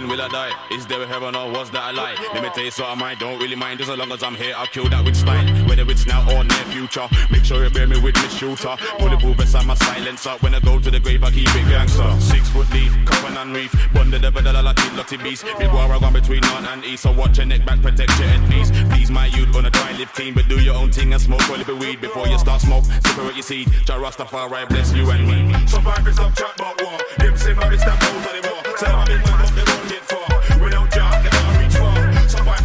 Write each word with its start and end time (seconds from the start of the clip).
When 0.00 0.08
will 0.08 0.22
I 0.22 0.28
die? 0.28 0.52
Is 0.70 0.86
there 0.86 1.02
a 1.02 1.06
heaven 1.06 1.36
or 1.36 1.52
was 1.52 1.70
that 1.72 1.92
a 1.92 1.92
lie? 1.92 2.16
Let 2.32 2.42
me 2.42 2.48
tell 2.54 2.64
you 2.64 2.70
so 2.70 2.86
I 2.86 2.94
might 2.94 3.18
don't 3.18 3.38
really 3.38 3.54
mind. 3.54 3.80
Just 3.80 3.90
as 3.90 3.98
long 3.98 4.10
as 4.12 4.22
I'm 4.22 4.34
here, 4.34 4.54
I'll 4.56 4.66
kill 4.66 4.88
that 4.88 5.04
with 5.04 5.14
style. 5.14 5.46
Whether 5.68 5.84
it's 5.90 6.06
now 6.06 6.24
or 6.32 6.42
near 6.42 6.64
future. 6.72 7.06
Make 7.30 7.44
sure 7.44 7.62
you 7.62 7.68
bear 7.68 7.86
me 7.86 8.00
with 8.00 8.16
me 8.16 8.28
shooter. 8.30 8.76
Bulletproof 8.98 9.36
beside 9.36 9.66
my 9.66 9.74
silencer. 9.74 10.30
When 10.40 10.54
I 10.54 10.60
go 10.60 10.80
to 10.80 10.90
the 10.90 11.00
grave, 11.00 11.22
I 11.22 11.30
keep 11.30 11.54
it 11.54 11.68
gangster. 11.68 12.18
Six 12.18 12.48
foot 12.48 12.70
deep, 12.70 12.90
coven 13.04 13.36
and 13.36 13.54
reef. 13.54 13.76
Bond 13.92 14.10
the 14.10 14.18
devil, 14.18 14.40
the 14.40 14.50
lotty, 14.54 14.88
lotty 14.96 15.18
beast. 15.18 15.44
Big 15.58 15.70
war, 15.70 15.92
I 15.92 15.98
gone 16.00 16.14
between 16.14 16.40
north 16.40 16.64
and 16.64 16.82
east. 16.82 17.02
So 17.02 17.12
watch 17.12 17.36
your 17.36 17.44
neck 17.44 17.66
back, 17.66 17.82
protect 17.82 18.18
your 18.18 18.28
head 18.28 18.40
piece. 18.48 18.70
Please, 18.88 19.10
my 19.10 19.26
youth, 19.26 19.52
gonna 19.52 19.70
try 19.70 19.92
live 19.92 20.14
clean. 20.14 20.32
But 20.32 20.48
do 20.48 20.58
your 20.62 20.76
own 20.76 20.90
thing 20.90 21.12
and 21.12 21.20
smoke 21.20 21.46
a 21.50 21.52
little 21.52 21.76
weed. 21.76 22.00
Before 22.00 22.26
you 22.26 22.38
start 22.38 22.62
smoke, 22.62 22.84
separate 22.84 23.36
your 23.36 23.42
seed. 23.42 23.68
Jah 23.84 24.00
Rastafari 24.00 24.66
bless 24.70 24.94
you 24.94 25.10
and 25.10 25.28
me. 25.28 25.52
Pipers 25.68 26.18
up 26.18 26.34
chat 26.34 26.54
about 26.56 26.80
war. 26.80 26.96
Them 27.18 27.36
man 27.58 27.72
it's 27.74 27.84
that 27.84 28.02
out 28.02 28.16
of 28.16 28.42
the 28.42 28.48
war. 28.48 28.60
A 28.80 29.04
big 29.06 29.26
man 29.26 29.69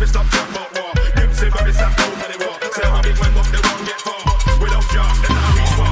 Some 0.05 0.27
stop 0.29 0.29
chat 0.29 0.49
about 0.49 0.69
war. 0.77 0.93
Them 1.15 1.33
say 1.33 1.49
man 1.49 1.67
it's 1.67 1.77
that 1.79 1.97
out 1.97 2.05
of 2.05 2.29
the 2.29 2.37
war. 2.45 2.55
Say 2.71 2.81
them 2.85 2.93
a 2.93 3.01
big 3.01 3.17
man 3.19 3.33
but 3.33 3.45
they 3.49 3.57
won't 3.57 3.81
get 3.89 3.99
far. 4.05 4.21
Without 4.61 4.85
Jah 4.93 5.09
they 5.17 5.33
can't 5.33 5.55
reach 5.57 5.73
far. 5.73 5.89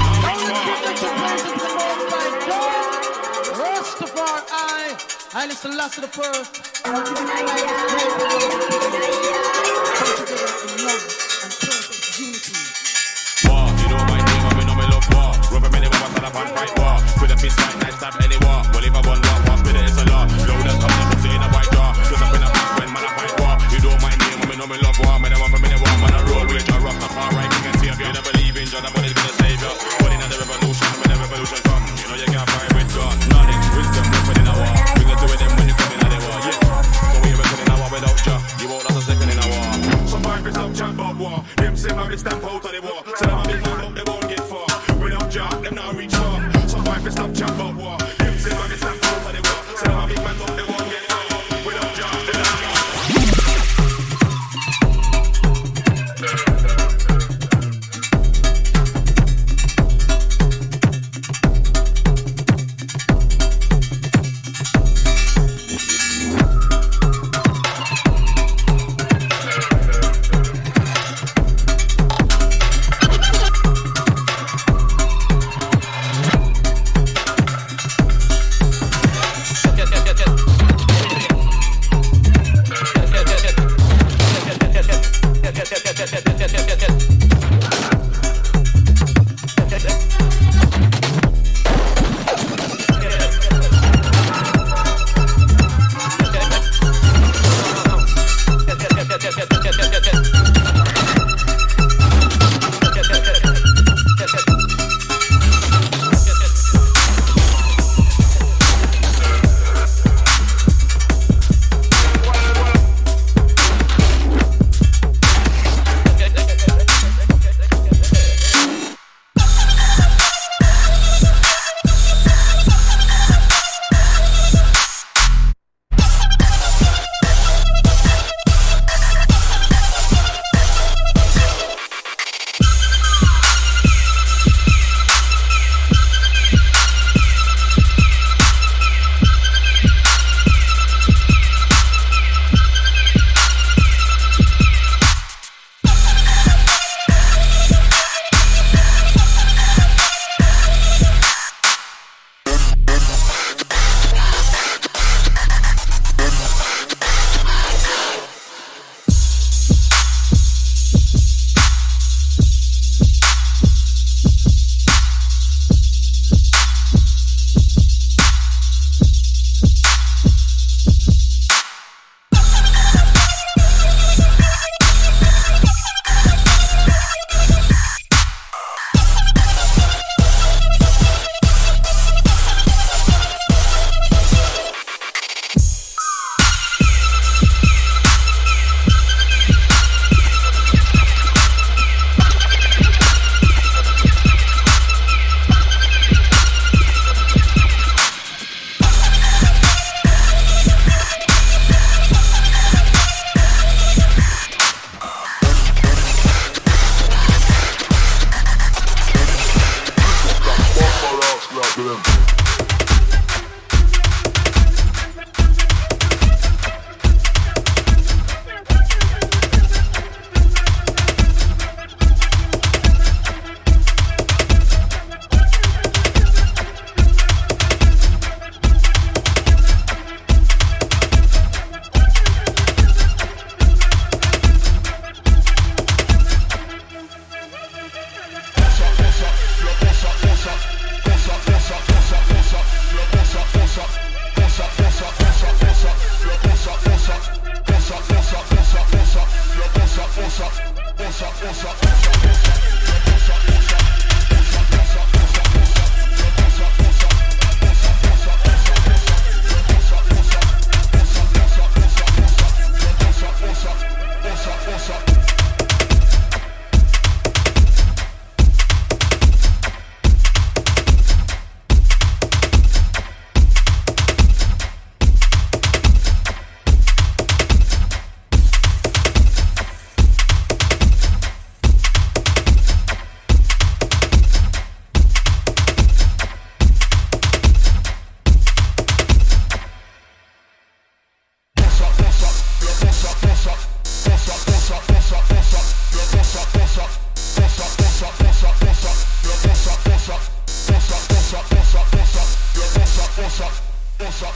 Rastafari, 3.57 4.89
I 5.33 5.47
listen 5.47 5.75
last 5.75 5.95
to 5.95 6.01
the 6.01 6.07
first. 6.07 6.51
War, 13.49 13.65
you 13.81 13.87
know 13.89 14.03
my 14.05 14.21
name, 14.21 14.45
I 14.45 14.63
know 14.63 14.75
me 14.75 14.85
love 14.93 15.07
war. 15.09 15.33
Rubber 15.51 15.71
many 15.71 15.87
war, 15.87 16.07
stand 16.13 16.25
up 16.25 16.35
and 16.35 16.49
fight 16.53 16.73
war. 16.77 17.01
With 17.19 17.31
a 17.31 17.37
fist 17.37 17.59
fight, 17.59 17.77
nice 17.81 17.95
stab 17.97 18.13
any 18.21 18.37
war. 18.45 18.61
Well, 18.73 18.83
if 18.85 18.93
I 18.93 19.01
want 19.07 19.22